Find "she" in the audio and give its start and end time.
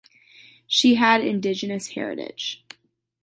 0.65-0.95